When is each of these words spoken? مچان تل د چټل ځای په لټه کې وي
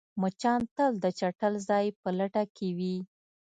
مچان 0.21 0.61
تل 0.75 0.93
د 1.03 1.05
چټل 1.19 1.53
ځای 1.69 1.85
په 2.01 2.09
لټه 2.17 2.43
کې 2.55 2.67
وي 2.77 2.97